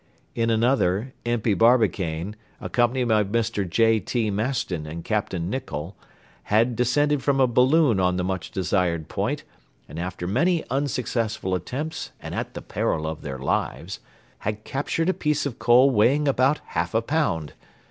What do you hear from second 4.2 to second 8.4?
Maston and Capt. Nicholl, had descended from a balloon on the